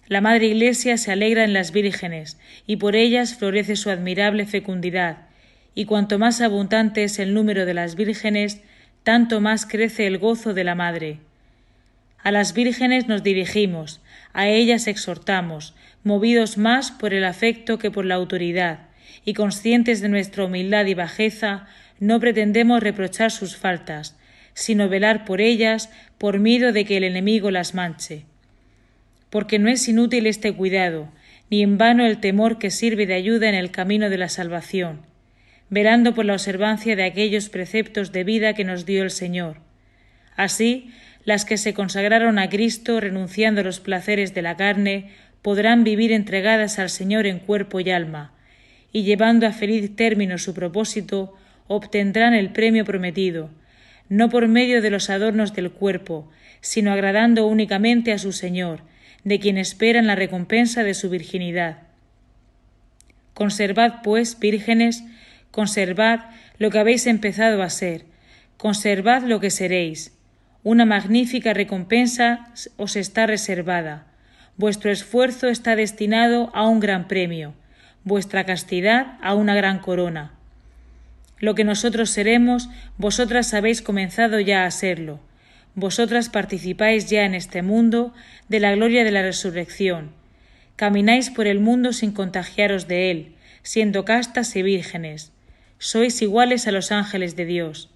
La 0.07 0.21
Madre 0.21 0.47
Iglesia 0.47 0.97
se 0.97 1.11
alegra 1.11 1.43
en 1.43 1.53
las 1.53 1.71
vírgenes, 1.71 2.39
y 2.67 2.75
por 2.75 2.95
ellas 2.95 3.35
florece 3.35 3.75
su 3.75 3.89
admirable 3.89 4.45
fecundidad, 4.45 5.27
y 5.73 5.85
cuanto 5.85 6.19
más 6.19 6.41
abundante 6.41 7.03
es 7.03 7.17
el 7.17 7.33
número 7.33 7.65
de 7.65 7.73
las 7.73 7.95
vírgenes, 7.95 8.61
tanto 9.01 9.41
más 9.41 9.65
crece 9.65 10.05
el 10.05 10.19
gozo 10.19 10.53
de 10.53 10.63
la 10.63 10.75
Madre. 10.75 11.19
A 12.21 12.31
las 12.31 12.53
vírgenes 12.53 13.07
nos 13.07 13.23
dirigimos, 13.23 14.01
a 14.33 14.47
ellas 14.47 14.87
exhortamos, 14.87 15.73
movidos 16.03 16.57
más 16.57 16.91
por 16.91 17.13
el 17.13 17.23
afecto 17.23 17.77
que 17.77 17.91
por 17.91 18.05
la 18.05 18.15
autoridad, 18.15 18.87
y 19.25 19.33
conscientes 19.33 20.01
de 20.01 20.09
nuestra 20.09 20.45
humildad 20.45 20.85
y 20.85 20.93
bajeza, 20.93 21.67
no 21.99 22.19
pretendemos 22.19 22.81
reprochar 22.81 23.31
sus 23.31 23.55
faltas, 23.55 24.17
sino 24.53 24.89
velar 24.89 25.25
por 25.25 25.41
ellas 25.41 25.89
por 26.17 26.39
miedo 26.39 26.71
de 26.73 26.85
que 26.85 26.97
el 26.97 27.03
enemigo 27.03 27.51
las 27.51 27.73
manche. 27.73 28.25
Porque 29.29 29.59
no 29.59 29.69
es 29.69 29.87
inútil 29.87 30.27
este 30.27 30.53
cuidado, 30.53 31.09
ni 31.49 31.63
en 31.63 31.77
vano 31.77 32.05
el 32.05 32.19
temor 32.19 32.59
que 32.59 32.69
sirve 32.69 33.05
de 33.05 33.13
ayuda 33.13 33.49
en 33.49 33.55
el 33.55 33.71
camino 33.71 34.09
de 34.09 34.17
la 34.17 34.29
salvación, 34.29 35.01
velando 35.69 36.13
por 36.13 36.25
la 36.25 36.33
observancia 36.33 36.95
de 36.95 37.03
aquellos 37.03 37.49
preceptos 37.49 38.11
de 38.11 38.23
vida 38.23 38.53
que 38.53 38.65
nos 38.65 38.85
dio 38.85 39.03
el 39.03 39.11
Señor. 39.11 39.57
Así, 40.35 40.91
las 41.29 41.45
que 41.45 41.57
se 41.57 41.75
consagraron 41.75 42.39
a 42.39 42.49
Cristo 42.49 42.99
renunciando 42.99 43.61
a 43.61 43.63
los 43.63 43.79
placeres 43.79 44.33
de 44.33 44.41
la 44.41 44.57
carne, 44.57 45.11
podrán 45.43 45.83
vivir 45.83 46.11
entregadas 46.11 46.79
al 46.79 46.89
Señor 46.89 47.27
en 47.27 47.37
cuerpo 47.37 47.79
y 47.79 47.91
alma, 47.91 48.33
y 48.91 49.03
llevando 49.03 49.45
a 49.45 49.51
feliz 49.51 49.95
término 49.95 50.39
su 50.39 50.55
propósito, 50.55 51.35
obtendrán 51.67 52.33
el 52.33 52.49
premio 52.49 52.83
prometido, 52.83 53.51
no 54.09 54.31
por 54.31 54.47
medio 54.47 54.81
de 54.81 54.89
los 54.89 55.11
adornos 55.11 55.53
del 55.53 55.69
cuerpo, 55.69 56.31
sino 56.61 56.91
agradando 56.91 57.45
únicamente 57.45 58.11
a 58.11 58.17
su 58.17 58.31
Señor, 58.31 58.81
de 59.23 59.39
quien 59.39 59.59
esperan 59.59 60.07
la 60.07 60.15
recompensa 60.15 60.83
de 60.83 60.95
su 60.95 61.11
virginidad. 61.11 61.83
Conservad, 63.35 64.01
pues, 64.01 64.39
vírgenes, 64.39 65.03
conservad 65.51 66.21
lo 66.57 66.71
que 66.71 66.79
habéis 66.79 67.05
empezado 67.05 67.61
a 67.61 67.69
ser, 67.69 68.05
conservad 68.57 69.21
lo 69.21 69.39
que 69.39 69.51
seréis. 69.51 70.15
Una 70.63 70.83
magnífica 70.83 71.53
recompensa 71.53 72.49
os 72.75 72.97
está 72.97 73.25
reservada. 73.25 74.03
Vuestro 74.57 74.91
esfuerzo 74.91 75.47
está 75.47 75.77
destinado 75.77 76.51
a 76.53 76.67
un 76.67 76.81
gran 76.81 77.07
premio, 77.07 77.53
vuestra 78.03 78.43
castidad 78.43 79.17
a 79.21 79.35
una 79.35 79.55
gran 79.55 79.79
corona. 79.79 80.33
Lo 81.39 81.55
que 81.55 81.63
nosotros 81.63 82.09
seremos, 82.09 82.69
vosotras 82.97 83.53
habéis 83.53 83.81
comenzado 83.81 84.41
ya 84.41 84.65
a 84.65 84.71
serlo. 84.71 85.21
Vosotras 85.75 86.27
participáis 86.27 87.09
ya 87.09 87.23
en 87.23 87.35
este 87.35 87.61
mundo 87.61 88.13
de 88.49 88.59
la 88.59 88.75
gloria 88.75 89.05
de 89.05 89.11
la 89.11 89.21
resurrección. 89.21 90.11
Camináis 90.75 91.29
por 91.29 91.47
el 91.47 91.61
mundo 91.61 91.93
sin 91.93 92.11
contagiaros 92.11 92.89
de 92.89 93.11
él, 93.11 93.35
siendo 93.63 94.03
castas 94.03 94.53
y 94.57 94.63
vírgenes. 94.63 95.31
Sois 95.77 96.21
iguales 96.21 96.67
a 96.67 96.73
los 96.73 96.91
ángeles 96.91 97.37
de 97.37 97.45
Dios 97.45 97.89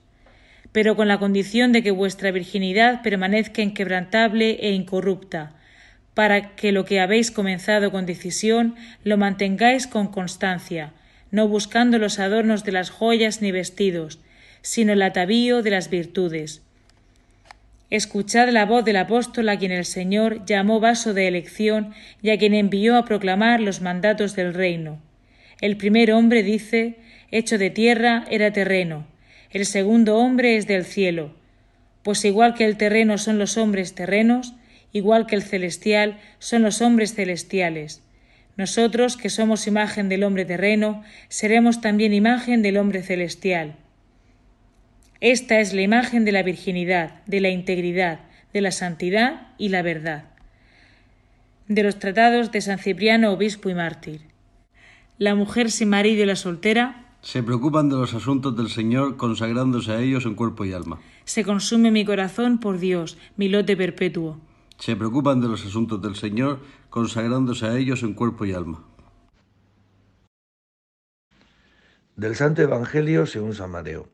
pero 0.73 0.95
con 0.95 1.07
la 1.07 1.19
condición 1.19 1.71
de 1.71 1.83
que 1.83 1.91
vuestra 1.91 2.31
virginidad 2.31 3.01
permanezca 3.03 3.61
inquebrantable 3.61 4.57
e 4.59 4.71
incorrupta, 4.73 5.53
para 6.15 6.55
que 6.55 6.71
lo 6.71 6.83
que 6.83 6.99
habéis 6.99 7.31
comenzado 7.31 7.91
con 7.91 8.05
decisión 8.05 8.75
lo 9.03 9.17
mantengáis 9.17 9.87
con 9.87 10.07
constancia, 10.07 10.91
no 11.31 11.47
buscando 11.47 11.99
los 11.99 12.19
adornos 12.19 12.63
de 12.63 12.71
las 12.71 12.89
joyas 12.89 13.41
ni 13.41 13.51
vestidos, 13.51 14.19
sino 14.61 14.93
el 14.93 15.01
atavío 15.01 15.61
de 15.61 15.71
las 15.71 15.89
virtudes. 15.89 16.61
Escuchad 17.89 18.49
la 18.49 18.65
voz 18.65 18.83
del 18.83 18.97
apóstol 18.97 19.49
a 19.49 19.57
quien 19.57 19.71
el 19.71 19.85
Señor 19.85 20.43
llamó 20.45 20.79
vaso 20.79 21.13
de 21.13 21.27
elección 21.27 21.93
y 22.23 22.31
a 22.31 22.37
quien 22.39 22.55
envió 22.55 22.97
a 22.97 23.05
proclamar 23.05 23.59
los 23.59 23.81
mandatos 23.81 24.35
del 24.35 24.55
reino. 24.55 24.99
El 25.61 25.77
primer 25.77 26.11
hombre 26.11 26.41
dice, 26.41 26.95
hecho 27.29 27.59
de 27.59 27.69
tierra, 27.69 28.25
era 28.31 28.51
terreno, 28.51 29.05
el 29.53 29.67
segundo 29.67 30.17
hombre 30.17 30.57
es 30.57 30.65
del 30.65 30.83
cielo, 30.83 31.35
pues 32.01 32.25
igual 32.25 32.55
que 32.55 32.65
el 32.65 32.75
terreno 32.75 33.19
son 33.19 33.37
los 33.37 33.55
hombres 33.57 33.93
terrenos, 33.93 34.55
igual 34.91 35.27
que 35.27 35.35
el 35.35 35.43
celestial 35.43 36.19
son 36.39 36.63
los 36.63 36.81
hombres 36.81 37.13
celestiales. 37.13 38.01
Nosotros, 38.57 39.15
que 39.15 39.29
somos 39.29 39.67
imagen 39.67 40.09
del 40.09 40.23
hombre 40.23 40.45
terreno, 40.45 41.03
seremos 41.29 41.81
también 41.81 42.13
imagen 42.13 42.63
del 42.63 42.77
hombre 42.77 43.03
celestial. 43.03 43.75
Esta 45.21 45.59
es 45.59 45.73
la 45.73 45.81
imagen 45.81 46.25
de 46.25 46.31
la 46.31 46.43
virginidad, 46.43 47.21
de 47.27 47.39
la 47.39 47.49
integridad, 47.49 48.19
de 48.53 48.61
la 48.61 48.71
santidad 48.71 49.47
y 49.57 49.69
la 49.69 49.81
verdad. 49.83 50.25
De 51.67 51.83
los 51.83 51.97
tratados 51.99 52.51
de 52.51 52.61
San 52.61 52.79
Cipriano, 52.79 53.31
obispo 53.31 53.69
y 53.69 53.75
mártir. 53.75 54.21
La 55.19 55.35
mujer 55.35 55.71
sin 55.71 55.89
marido 55.89 56.23
y 56.23 56.25
la 56.25 56.35
soltera 56.35 57.02
se 57.23 57.41
preocupan 57.41 57.87
de 57.87 57.95
los 57.95 58.13
asuntos 58.13 58.53
del 58.57 58.67
Señor, 58.67 59.15
consagrándose 59.15 59.93
a 59.93 60.01
ellos 60.01 60.25
en 60.25 60.35
cuerpo 60.35 60.65
y 60.65 60.73
alma. 60.73 60.99
Se 61.23 61.45
consume 61.45 61.89
mi 61.89 62.03
corazón 62.03 62.59
por 62.59 62.79
Dios, 62.79 63.17
mi 63.37 63.47
lote 63.47 63.77
perpetuo. 63.77 64.41
Se 64.77 64.97
preocupan 64.97 65.39
de 65.39 65.47
los 65.47 65.65
asuntos 65.65 66.01
del 66.01 66.17
Señor, 66.17 66.59
consagrándose 66.89 67.65
a 67.65 67.77
ellos 67.77 68.03
en 68.03 68.13
cuerpo 68.13 68.43
y 68.43 68.51
alma. 68.51 68.85
Del 72.17 72.35
Santo 72.35 72.61
Evangelio 72.61 73.25
según 73.25 73.55
San 73.55 73.71
Mateo. 73.71 74.09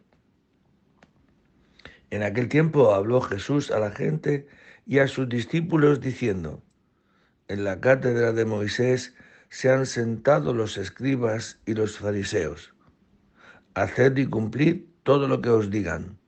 En 2.11 2.21
aquel 2.21 2.47
tiempo 2.47 2.93
habló 2.93 3.21
Jesús 3.21 3.71
a 3.71 3.79
la 3.79 3.89
gente 3.89 4.47
y 4.85 4.99
a 4.99 5.07
sus 5.07 5.27
discípulos 5.27 5.99
diciendo, 5.99 6.61
En 7.47 7.63
la 7.63 7.81
cátedra 7.81 8.33
de 8.33 8.45
Moisés 8.45 9.15
se 9.49 9.71
han 9.71 9.87
sentado 9.87 10.53
los 10.53 10.77
escribas 10.77 11.59
y 11.65 11.73
los 11.73 11.97
fariseos. 11.97 12.75
Haced 13.79 14.17
y 14.17 14.25
cumplid 14.25 14.83
todo 15.03 15.29
lo 15.29 15.41
que 15.41 15.49
os 15.49 15.69
digan, 15.69 16.19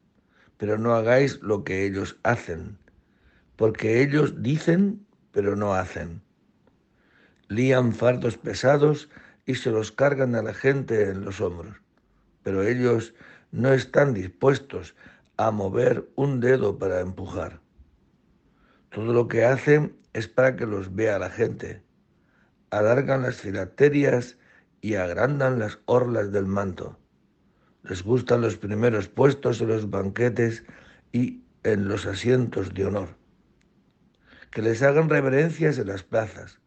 pero 0.56 0.78
no 0.78 0.94
hagáis 0.94 1.42
lo 1.42 1.66
que 1.66 1.86
ellos 1.86 2.18
hacen, 2.24 2.78
porque 3.58 4.02
ellos 4.02 4.42
dicen, 4.42 5.06
pero 5.34 5.58
no 5.58 5.74
hacen. 5.74 6.22
Lían 7.50 7.92
fardos 7.92 8.38
pesados 8.38 9.10
y 9.46 9.56
se 9.56 9.70
los 9.70 9.92
cargan 9.92 10.34
a 10.36 10.42
la 10.42 10.54
gente 10.54 11.10
en 11.10 11.26
los 11.26 11.42
hombros, 11.42 11.76
pero 12.42 12.64
ellos 12.64 13.14
no 13.52 13.74
están 13.74 14.14
dispuestos 14.14 14.96
a 15.36 15.52
mover 15.52 16.10
un 16.16 16.40
dedo 16.40 16.80
para 16.80 17.02
empujar. 17.02 17.60
Todo 18.92 19.12
lo 19.12 19.28
que 19.28 19.44
hacen 19.44 19.98
es 20.14 20.30
para 20.30 20.56
que 20.56 20.66
los 20.66 20.96
vea 20.96 21.20
la 21.20 21.30
gente. 21.30 21.84
Alargan 22.70 23.24
las 23.24 23.42
filacterias 23.42 24.38
y 24.80 24.96
agrandan 24.96 25.60
las 25.60 25.80
orlas 25.86 26.32
del 26.32 26.46
manto 26.46 27.01
les 27.84 28.04
gustan 28.04 28.42
los 28.42 28.58
primeros 28.58 29.08
puestos 29.08 29.62
en 29.62 29.70
los 29.70 29.90
banquetes 29.90 30.64
y 31.12 31.44
en 31.64 31.88
los 31.88 32.06
asientos 32.06 32.74
de 32.74 32.86
honor. 32.86 33.10
Que 34.52 34.62
les 34.62 34.82
hagan 34.82 35.10
reverencias 35.10 35.78
en 35.78 35.88
las 35.88 36.04
plazas 36.04 36.60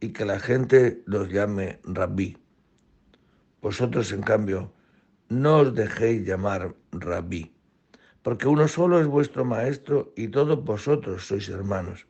y 0.00 0.12
que 0.12 0.24
la 0.24 0.38
gente 0.38 1.02
los 1.06 1.28
llame 1.28 1.80
rabí. 1.84 2.36
Vosotros, 3.62 4.12
en 4.12 4.22
cambio, 4.22 4.72
no 5.28 5.58
os 5.58 5.74
dejéis 5.74 6.26
llamar 6.26 6.74
rabí, 6.92 7.54
porque 8.22 8.46
uno 8.46 8.68
solo 8.68 9.00
es 9.00 9.06
vuestro 9.06 9.44
maestro 9.44 10.12
y 10.16 10.28
todos 10.28 10.62
vosotros 10.62 11.26
sois 11.26 11.48
hermanos. 11.48 12.06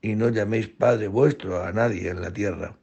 Y 0.00 0.14
no 0.14 0.30
llaméis 0.30 0.68
Padre 0.68 1.08
vuestro 1.08 1.62
a 1.62 1.72
nadie 1.72 2.08
en 2.08 2.22
la 2.22 2.32
tierra, 2.32 2.76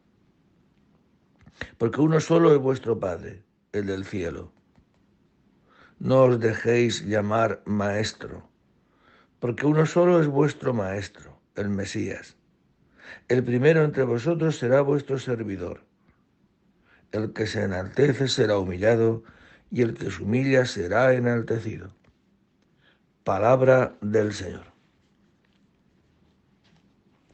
porque 1.78 2.02
uno 2.02 2.19
solo 2.19 2.54
es 2.54 2.60
vuestro 2.60 2.99
Padre, 2.99 3.43
el 3.73 3.86
del 3.86 4.05
cielo. 4.05 4.51
No 5.99 6.23
os 6.23 6.39
dejéis 6.39 7.05
llamar 7.05 7.62
maestro, 7.65 8.49
porque 9.39 9.65
uno 9.65 9.86
solo 9.86 10.21
es 10.21 10.27
vuestro 10.27 10.73
maestro, 10.73 11.39
el 11.55 11.69
Mesías. 11.69 12.38
El 13.27 13.43
primero 13.43 13.84
entre 13.84 14.03
vosotros 14.03 14.58
será 14.58 14.82
vuestro 14.82 15.19
servidor. 15.19 15.84
El 17.12 17.34
que 17.34 17.47
se 17.47 17.63
enaltece 17.63 18.27
será 18.27 18.58
humillado, 18.58 19.23
y 19.71 19.82
el 19.82 19.93
que 19.93 20.10
se 20.10 20.23
humilla 20.23 20.65
será 20.65 21.13
enaltecido. 21.13 21.93
Palabra 23.23 23.95
del 24.01 24.34
Señor. 24.34 24.65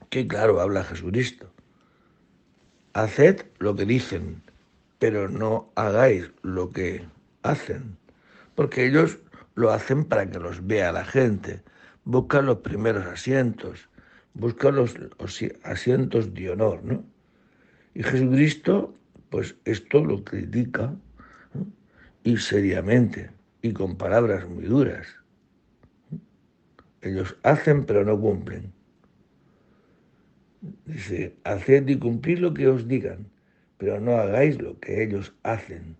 Qué 0.09 0.27
claro 0.27 0.59
habla 0.59 0.83
Jesucristo. 0.83 1.53
Haced 2.93 3.45
lo 3.59 3.75
que 3.75 3.85
dicen, 3.85 4.41
pero 5.07 5.29
no 5.29 5.71
hagáis 5.75 6.31
lo 6.41 6.71
que 6.71 7.05
hacen, 7.43 7.95
porque 8.55 8.87
ellos 8.87 9.19
lo 9.53 9.69
hacen 9.69 10.03
para 10.03 10.27
que 10.27 10.39
los 10.39 10.65
vea 10.65 10.91
la 10.91 11.05
gente, 11.05 11.61
buscan 12.05 12.47
los 12.47 12.57
primeros 12.61 13.05
asientos, 13.05 13.87
buscan 14.33 14.77
los, 14.77 14.95
asientos 15.61 16.33
de 16.33 16.49
honor, 16.49 16.83
¿no? 16.83 17.05
Y 17.93 18.01
Jesucristo, 18.01 18.95
pues 19.29 19.55
esto 19.65 20.03
lo 20.03 20.23
critica 20.23 20.91
y 22.23 22.37
seriamente 22.37 23.29
y 23.61 23.73
con 23.73 23.97
palabras 23.97 24.49
muy 24.49 24.63
duras. 24.63 25.05
Ellos 27.03 27.37
hacen 27.43 27.85
pero 27.85 28.03
no 28.03 28.19
cumplen. 28.19 28.73
Dice, 30.87 31.35
haced 31.43 31.87
y 31.89 31.99
cumplid 31.99 32.39
lo 32.39 32.55
que 32.55 32.67
os 32.67 32.87
digan 32.87 33.34
pero 33.85 34.01
no 34.01 34.17
hagáis 34.17 34.59
lo 34.59 34.79
que 34.79 35.03
ellos 35.03 35.35
hacen. 35.43 35.95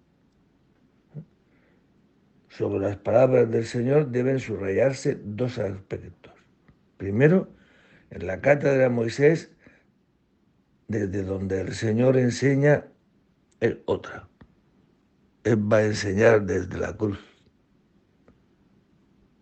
Sobre 2.50 2.80
las 2.80 2.98
palabras 2.98 3.52
del 3.52 3.64
Señor 3.64 4.10
deben 4.10 4.40
subrayarse 4.40 5.20
dos 5.24 5.60
aspectos. 5.60 6.34
Primero, 6.98 7.48
en 8.10 8.26
la 8.26 8.42
cátedra 8.42 8.78
de 8.78 8.90
Moisés, 8.90 9.52
desde 10.88 11.22
donde 11.22 11.62
el 11.62 11.76
Señor 11.76 12.18
enseña, 12.18 12.88
es 13.60 13.78
otra. 13.86 14.28
Él 15.44 15.72
va 15.72 15.78
a 15.78 15.86
enseñar 15.86 16.44
desde 16.44 16.80
la 16.80 16.98
cruz. 16.98 17.20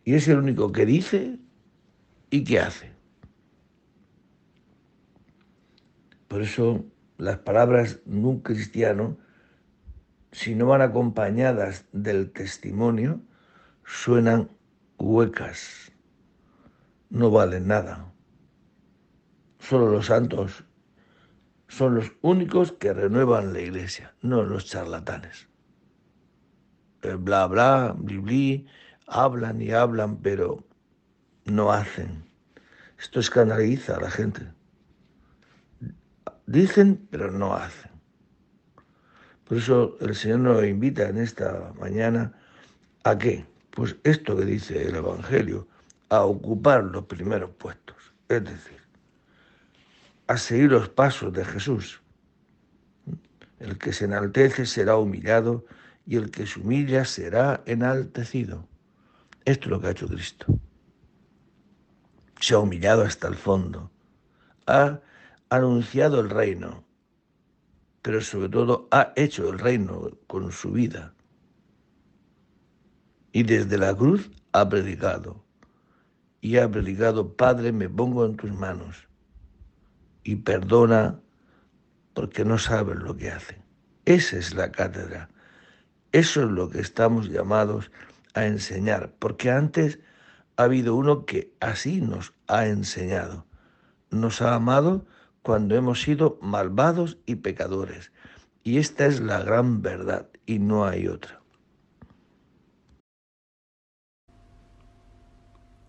Y 0.03 0.15
es 0.15 0.27
el 0.27 0.39
único 0.39 0.69
que 0.73 0.85
dice 0.85 1.39
y 2.29 2.43
que 2.43 2.59
hace. 2.59 2.91
Por 6.27 6.41
eso 6.41 6.83
las 7.23 7.37
palabras 7.37 8.01
de 8.03 8.19
un 8.19 8.41
cristiano, 8.41 9.17
si 10.33 10.55
no 10.55 10.65
van 10.65 10.81
acompañadas 10.81 11.85
del 11.93 12.33
testimonio, 12.33 13.21
suenan 13.85 14.49
huecas, 14.97 15.93
no 17.09 17.31
valen 17.31 17.67
nada. 17.67 18.11
Solo 19.59 19.89
los 19.89 20.07
santos 20.07 20.65
son 21.69 21.95
los 21.95 22.11
únicos 22.21 22.73
que 22.73 22.91
renuevan 22.91 23.53
la 23.53 23.61
iglesia, 23.61 24.13
no 24.21 24.43
los 24.43 24.65
charlatanes. 24.65 25.47
Bla 27.01 27.47
bla, 27.47 27.95
bli 27.97 28.67
hablan 29.07 29.61
y 29.61 29.71
hablan, 29.71 30.17
pero 30.17 30.67
no 31.45 31.71
hacen. 31.71 32.25
Esto 32.99 33.21
escandaliza 33.21 33.95
a 33.95 34.01
la 34.01 34.11
gente. 34.11 34.41
Dicen, 36.45 37.07
pero 37.09 37.31
no 37.31 37.55
hacen. 37.55 37.91
Por 39.45 39.57
eso 39.57 39.97
el 40.01 40.15
Señor 40.15 40.39
nos 40.39 40.63
invita 40.63 41.07
en 41.07 41.17
esta 41.17 41.73
mañana 41.79 42.33
a 43.03 43.17
qué? 43.17 43.45
Pues 43.71 43.95
esto 44.03 44.35
que 44.37 44.45
dice 44.45 44.87
el 44.87 44.95
Evangelio, 44.95 45.67
a 46.09 46.21
ocupar 46.23 46.83
los 46.83 47.05
primeros 47.05 47.51
puestos. 47.51 47.95
Es 48.29 48.43
decir, 48.43 48.79
a 50.27 50.37
seguir 50.37 50.71
los 50.71 50.89
pasos 50.89 51.33
de 51.33 51.43
Jesús. 51.45 52.01
El 53.59 53.77
que 53.77 53.93
se 53.93 54.05
enaltece 54.05 54.65
será 54.65 54.97
humillado 54.97 55.65
y 56.05 56.17
el 56.17 56.31
que 56.31 56.45
se 56.45 56.59
humilla 56.59 57.05
será 57.05 57.61
enaltecido. 57.65 58.67
Esto 59.45 59.65
es 59.65 59.71
lo 59.71 59.81
que 59.81 59.87
ha 59.87 59.91
hecho 59.91 60.07
Cristo. 60.07 60.45
Se 62.39 62.53
ha 62.53 62.59
humillado 62.59 63.03
hasta 63.03 63.27
el 63.27 63.35
fondo. 63.35 63.89
Ha 64.67 64.99
anunciado 65.55 66.19
el 66.19 66.29
reino, 66.29 66.83
pero 68.01 68.21
sobre 68.21 68.49
todo 68.49 68.87
ha 68.91 69.13
hecho 69.15 69.49
el 69.49 69.59
reino 69.59 70.09
con 70.27 70.51
su 70.51 70.71
vida. 70.71 71.13
Y 73.31 73.43
desde 73.43 73.77
la 73.77 73.95
cruz 73.95 74.29
ha 74.51 74.67
predicado. 74.67 75.43
Y 76.41 76.57
ha 76.57 76.69
predicado, 76.69 77.35
Padre, 77.35 77.71
me 77.71 77.89
pongo 77.89 78.25
en 78.25 78.35
tus 78.35 78.51
manos 78.51 79.07
y 80.23 80.35
perdona 80.37 81.19
porque 82.13 82.45
no 82.45 82.57
saben 82.57 82.99
lo 82.99 83.15
que 83.15 83.31
hacen. 83.31 83.63
Esa 84.05 84.37
es 84.37 84.53
la 84.53 84.71
cátedra. 84.71 85.29
Eso 86.11 86.43
es 86.43 86.49
lo 86.49 86.69
que 86.69 86.79
estamos 86.79 87.29
llamados 87.29 87.91
a 88.33 88.45
enseñar, 88.45 89.13
porque 89.19 89.51
antes 89.51 89.99
ha 90.57 90.63
habido 90.63 90.95
uno 90.95 91.25
que 91.25 91.53
así 91.59 92.01
nos 92.01 92.33
ha 92.47 92.67
enseñado. 92.67 93.45
Nos 94.11 94.41
ha 94.41 94.53
amado 94.53 95.05
cuando 95.43 95.75
hemos 95.75 96.01
sido 96.01 96.39
malvados 96.41 97.19
y 97.27 97.35
pecadores. 97.35 98.11
Y 98.63 98.77
esta 98.79 99.05
es 99.05 99.21
la 99.21 99.43
gran 99.43 99.81
verdad 99.81 100.29
y 100.45 100.57
no 100.57 100.85
hay 100.85 101.07
otra. 101.07 101.41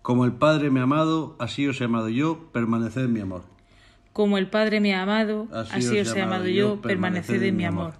Como 0.01 0.25
el 0.25 0.33
Padre 0.33 0.69
me 0.69 0.81
ha 0.81 0.83
amado, 0.83 1.35
así 1.39 1.67
os 1.67 1.81
he 1.81 1.85
amado 1.85 2.09
yo, 2.09 2.51
permaneced 2.51 3.05
en 3.05 3.13
mi 3.13 3.21
amor. 3.21 3.41
Como 4.13 4.37
el 4.37 4.47
Padre 4.47 4.79
me 4.79 4.93
ha 4.93 5.01
amado, 5.01 5.47
así, 5.51 5.99
os 5.99 6.15
he 6.15 6.21
amado 6.21 6.45
yo, 6.45 6.79
permaneced 6.79 7.41
en 7.41 7.57
mi 7.57 7.65
amor. 7.65 7.93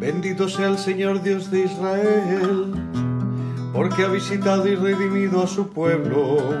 Bendito 0.00 0.48
sea 0.48 0.68
el 0.68 0.78
Señor 0.78 1.22
Dios 1.22 1.50
de 1.50 1.64
Israel, 1.64 2.74
porque 3.72 4.02
ha 4.02 4.08
visitado 4.08 4.66
y 4.68 4.74
redimido 4.74 5.42
a 5.42 5.46
su 5.46 5.68
pueblo, 5.68 6.60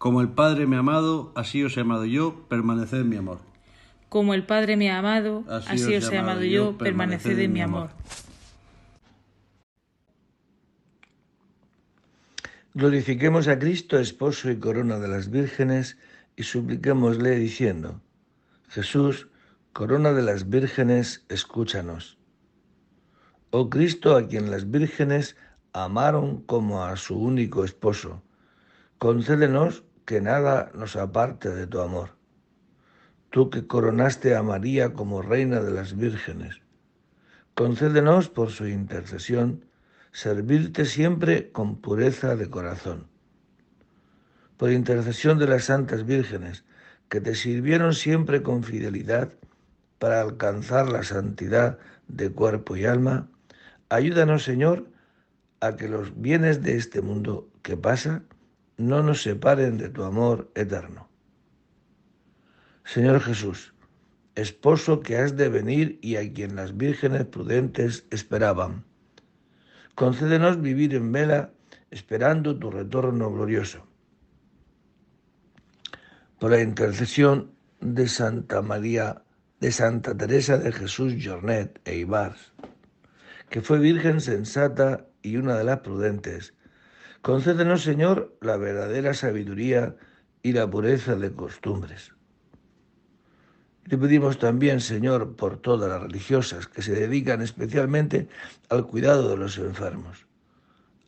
Como 0.00 0.22
el 0.22 0.30
Padre 0.30 0.66
me 0.66 0.76
ha 0.76 0.78
amado, 0.78 1.30
así 1.34 1.62
os 1.62 1.76
he 1.76 1.82
amado 1.82 2.06
yo, 2.06 2.48
permaneced 2.48 3.00
en 3.00 3.10
mi 3.10 3.16
amor. 3.16 3.38
Como 4.08 4.32
el 4.32 4.46
Padre 4.46 4.78
me 4.78 4.90
ha 4.90 4.98
amado, 4.98 5.44
así, 5.46 5.94
os 5.94 6.10
he 6.10 6.16
amado 6.16 6.42
yo, 6.42 6.78
permaneced 6.78 7.38
en 7.38 7.52
mi 7.52 7.60
amor. 7.60 7.90
Glorifiquemos 12.72 13.46
a 13.46 13.58
Cristo, 13.58 13.98
esposo 13.98 14.50
y 14.50 14.58
corona 14.58 14.98
de 14.98 15.08
las 15.08 15.30
vírgenes, 15.30 15.98
y 16.34 16.44
supliquémosle 16.44 17.36
diciendo, 17.36 18.00
Jesús, 18.70 19.28
corona 19.74 20.14
de 20.14 20.22
las 20.22 20.48
vírgenes, 20.48 21.26
escúchanos. 21.28 22.16
Oh 23.50 23.68
Cristo, 23.68 24.16
a 24.16 24.26
quien 24.26 24.50
las 24.50 24.70
vírgenes 24.70 25.36
amaron 25.74 26.40
como 26.40 26.86
a 26.86 26.96
su 26.96 27.18
único 27.18 27.66
esposo, 27.66 28.22
concédenos 28.96 29.84
que 30.10 30.20
nada 30.20 30.72
nos 30.74 30.96
aparte 30.96 31.50
de 31.50 31.68
tu 31.68 31.80
amor. 31.80 32.16
Tú 33.30 33.48
que 33.48 33.68
coronaste 33.68 34.34
a 34.34 34.42
María 34.42 34.92
como 34.92 35.22
reina 35.22 35.60
de 35.60 35.70
las 35.70 35.96
vírgenes, 35.96 36.62
concédenos 37.54 38.28
por 38.28 38.50
su 38.50 38.66
intercesión 38.66 39.66
servirte 40.10 40.84
siempre 40.84 41.52
con 41.52 41.80
pureza 41.80 42.34
de 42.34 42.50
corazón. 42.50 43.06
Por 44.56 44.72
intercesión 44.72 45.38
de 45.38 45.46
las 45.46 45.66
santas 45.66 46.04
vírgenes, 46.04 46.64
que 47.08 47.20
te 47.20 47.36
sirvieron 47.36 47.94
siempre 47.94 48.42
con 48.42 48.64
fidelidad 48.64 49.32
para 50.00 50.22
alcanzar 50.22 50.90
la 50.90 51.04
santidad 51.04 51.78
de 52.08 52.32
cuerpo 52.32 52.74
y 52.74 52.84
alma, 52.84 53.28
ayúdanos, 53.90 54.42
Señor, 54.42 54.88
a 55.60 55.76
que 55.76 55.86
los 55.86 56.20
bienes 56.20 56.62
de 56.62 56.76
este 56.76 57.00
mundo 57.00 57.48
que 57.62 57.76
pasa 57.76 58.24
no 58.80 59.02
nos 59.02 59.22
separen 59.22 59.76
de 59.76 59.90
tu 59.90 60.04
amor 60.04 60.50
eterno. 60.54 61.08
Señor 62.84 63.20
Jesús, 63.20 63.74
esposo 64.34 65.00
que 65.00 65.18
has 65.18 65.36
de 65.36 65.48
venir 65.48 65.98
y 66.02 66.16
a 66.16 66.32
quien 66.32 66.56
las 66.56 66.76
vírgenes 66.76 67.26
prudentes 67.26 68.06
esperaban, 68.10 68.84
Concédenos 69.94 70.62
vivir 70.62 70.94
en 70.94 71.12
vela 71.12 71.52
esperando 71.90 72.58
tu 72.58 72.70
retorno 72.70 73.30
glorioso. 73.30 73.86
Por 76.38 76.52
la 76.52 76.60
intercesión 76.62 77.50
de 77.80 78.08
Santa 78.08 78.62
María, 78.62 79.22
de 79.60 79.72
Santa 79.72 80.16
Teresa 80.16 80.56
de 80.56 80.72
Jesús 80.72 81.16
Jornet 81.22 81.82
e 81.84 81.98
Ibars, 81.98 82.54
que 83.50 83.60
fue 83.60 83.78
virgen 83.78 84.22
sensata 84.22 85.06
y 85.20 85.36
una 85.36 85.58
de 85.58 85.64
las 85.64 85.80
prudentes, 85.80 86.54
concédenos, 87.22 87.82
Señor, 87.82 88.36
la 88.40 88.56
verdadera 88.56 89.14
sabiduría 89.14 89.96
y 90.42 90.52
la 90.52 90.68
pureza 90.68 91.16
de 91.16 91.32
costumbres. 91.32 92.12
Te 93.88 93.98
pedimos 93.98 94.38
también, 94.38 94.80
Señor, 94.80 95.34
por 95.34 95.56
todas 95.56 95.90
las 95.90 96.02
religiosas 96.02 96.66
que 96.66 96.80
se 96.80 96.92
dedican 96.92 97.42
especialmente 97.42 98.28
al 98.68 98.86
cuidado 98.86 99.28
de 99.28 99.36
los 99.36 99.58
enfermos. 99.58 100.26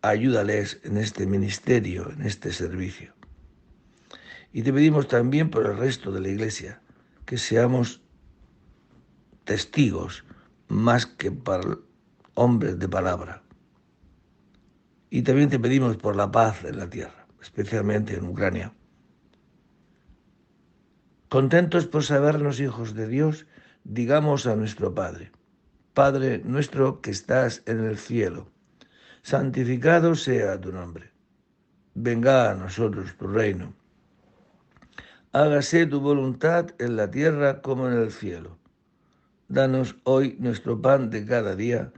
Ayúdales 0.00 0.80
en 0.82 0.96
este 0.96 1.26
ministerio, 1.26 2.10
en 2.10 2.22
este 2.22 2.52
servicio. 2.52 3.14
Y 4.52 4.62
te 4.62 4.72
pedimos 4.72 5.06
también 5.06 5.48
por 5.48 5.66
el 5.66 5.76
resto 5.76 6.10
de 6.10 6.20
la 6.20 6.28
Iglesia, 6.28 6.80
que 7.24 7.38
seamos 7.38 8.02
testigos 9.44 10.24
más 10.68 11.06
que 11.06 11.30
para 11.30 11.78
hombres 12.34 12.78
de 12.78 12.88
palabra. 12.88 13.41
Y 15.14 15.20
también 15.20 15.50
te 15.50 15.58
pedimos 15.58 15.98
por 15.98 16.16
la 16.16 16.32
paz 16.32 16.64
en 16.64 16.78
la 16.78 16.88
tierra, 16.88 17.26
especialmente 17.42 18.16
en 18.16 18.26
Ucrania. 18.26 18.72
Contentos 21.28 21.86
por 21.86 22.02
sabernos 22.02 22.60
hijos 22.60 22.94
de 22.94 23.06
Dios, 23.06 23.46
digamos 23.84 24.46
a 24.46 24.56
nuestro 24.56 24.94
Padre, 24.94 25.30
Padre 25.92 26.40
nuestro 26.46 27.02
que 27.02 27.10
estás 27.10 27.62
en 27.66 27.84
el 27.84 27.98
cielo, 27.98 28.48
santificado 29.22 30.14
sea 30.14 30.58
tu 30.58 30.72
nombre. 30.72 31.12
Venga 31.92 32.50
a 32.50 32.54
nosotros 32.54 33.14
tu 33.18 33.26
reino. 33.26 33.74
Hágase 35.32 35.84
tu 35.84 36.00
voluntad 36.00 36.68
en 36.78 36.96
la 36.96 37.10
tierra 37.10 37.60
como 37.60 37.86
en 37.86 37.98
el 37.98 38.12
cielo. 38.12 38.56
Danos 39.48 39.94
hoy 40.04 40.36
nuestro 40.38 40.80
pan 40.80 41.10
de 41.10 41.26
cada 41.26 41.54
día. 41.54 41.92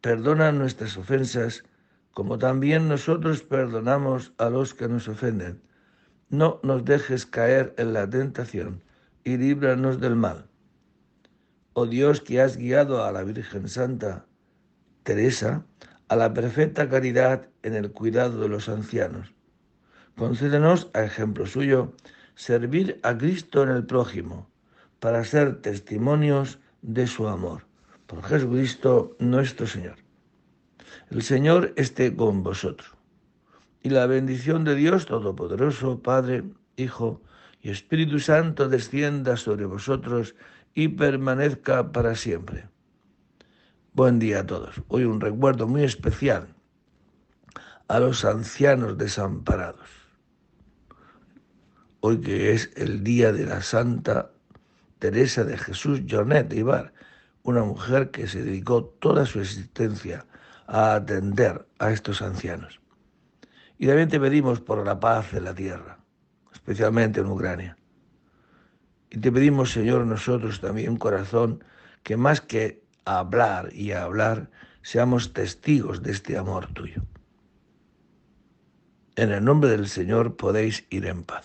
Perdona 0.00 0.52
nuestras 0.52 0.96
ofensas, 0.96 1.64
como 2.12 2.38
también 2.38 2.88
nosotros 2.88 3.42
perdonamos 3.42 4.32
a 4.38 4.50
los 4.50 4.74
que 4.74 4.88
nos 4.88 5.08
ofenden 5.08 5.60
no 6.32 6.60
nos 6.62 6.86
dejes 6.86 7.26
caer 7.26 7.74
en 7.76 7.92
la 7.92 8.08
tentación 8.08 8.82
y 9.22 9.36
líbranos 9.36 10.00
del 10.00 10.16
mal. 10.16 10.46
Oh 11.74 11.86
Dios 11.86 12.22
que 12.22 12.40
has 12.40 12.56
guiado 12.56 13.04
a 13.04 13.12
la 13.12 13.22
Virgen 13.22 13.68
Santa 13.68 14.24
Teresa 15.02 15.66
a 16.08 16.16
la 16.16 16.32
perfecta 16.32 16.88
caridad 16.88 17.48
en 17.62 17.74
el 17.74 17.92
cuidado 17.92 18.40
de 18.40 18.48
los 18.48 18.70
ancianos. 18.70 19.34
Concédenos, 20.16 20.90
a 20.94 21.04
ejemplo 21.04 21.44
suyo, 21.44 21.92
servir 22.34 22.98
a 23.02 23.16
Cristo 23.16 23.62
en 23.62 23.68
el 23.68 23.84
prójimo, 23.84 24.48
para 25.00 25.24
ser 25.24 25.60
testimonios 25.60 26.60
de 26.80 27.06
su 27.06 27.28
amor. 27.28 27.66
Por 28.06 28.22
Jesucristo 28.22 29.16
nuestro 29.18 29.66
Señor. 29.66 29.96
El 31.12 31.20
Señor 31.20 31.74
esté 31.76 32.16
con 32.16 32.42
vosotros 32.42 32.90
y 33.82 33.90
la 33.90 34.06
bendición 34.06 34.64
de 34.64 34.74
Dios 34.74 35.04
Todopoderoso, 35.04 36.00
Padre, 36.00 36.42
Hijo 36.76 37.20
y 37.60 37.68
Espíritu 37.68 38.18
Santo 38.18 38.66
descienda 38.70 39.36
sobre 39.36 39.66
vosotros 39.66 40.34
y 40.72 40.88
permanezca 40.88 41.92
para 41.92 42.14
siempre. 42.14 42.66
Buen 43.92 44.18
día 44.20 44.40
a 44.40 44.46
todos. 44.46 44.80
Hoy 44.88 45.04
un 45.04 45.20
recuerdo 45.20 45.68
muy 45.68 45.84
especial 45.84 46.48
a 47.88 48.00
los 48.00 48.24
ancianos 48.24 48.96
desamparados. 48.96 49.90
Hoy 52.00 52.22
que 52.22 52.52
es 52.52 52.70
el 52.74 53.04
día 53.04 53.34
de 53.34 53.44
la 53.44 53.60
Santa 53.60 54.30
Teresa 54.98 55.44
de 55.44 55.58
Jesús 55.58 56.00
Jornet 56.08 56.50
Ibar, 56.54 56.94
una 57.42 57.64
mujer 57.64 58.10
que 58.10 58.26
se 58.28 58.42
dedicó 58.42 58.84
toda 58.98 59.26
su 59.26 59.40
existencia 59.40 60.24
a 60.66 60.94
atender 60.94 61.66
a 61.78 61.90
estos 61.90 62.22
ancianos. 62.22 62.80
Y 63.78 63.86
también 63.86 64.08
te 64.08 64.20
pedimos 64.20 64.60
por 64.60 64.84
la 64.84 65.00
paz 65.00 65.34
en 65.34 65.44
la 65.44 65.54
tierra, 65.54 65.98
especialmente 66.52 67.20
en 67.20 67.26
Ucrania. 67.26 67.76
Y 69.10 69.18
te 69.18 69.30
pedimos, 69.30 69.72
Señor, 69.72 70.06
nosotros 70.06 70.60
también 70.60 70.90
un 70.90 70.96
corazón 70.96 71.64
que 72.02 72.16
más 72.16 72.40
que 72.40 72.82
hablar 73.04 73.70
y 73.72 73.92
hablar, 73.92 74.50
seamos 74.82 75.32
testigos 75.32 76.02
de 76.02 76.12
este 76.12 76.38
amor 76.38 76.72
tuyo. 76.72 77.02
En 79.16 79.30
el 79.30 79.44
nombre 79.44 79.70
del 79.70 79.88
Señor 79.88 80.36
podéis 80.36 80.86
ir 80.90 81.06
en 81.06 81.24
paz. 81.24 81.44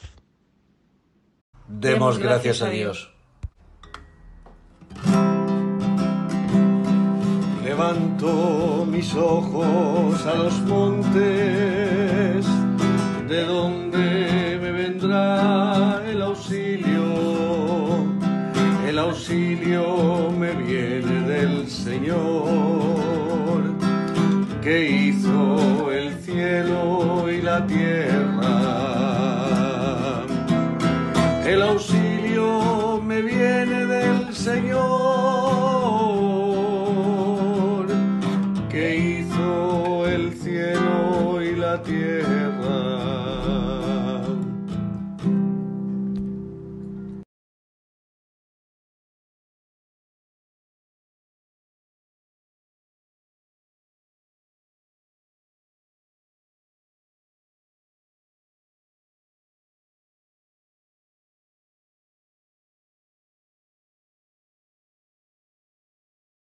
Demos 1.67 2.17
gracias 2.17 2.61
a 2.61 2.69
Dios. 2.69 3.13
Levanto 7.77 8.87
mis 8.89 9.13
ojos 9.13 10.25
a 10.25 10.33
los 10.33 10.59
montes, 10.61 12.43
de 13.29 13.45
donde 13.45 14.57
me 14.59 14.71
vendrá 14.71 16.01
el 16.09 16.23
auxilio. 16.23 17.03
El 18.87 18.97
auxilio 18.97 20.31
me 20.31 20.53
viene 20.53 21.21
del 21.29 21.69
Señor, 21.69 22.17
que 24.63 24.89
hizo 24.89 25.91
el 25.91 26.15
cielo 26.15 27.31
y 27.31 27.43
la 27.43 27.63
tierra. 27.67 28.36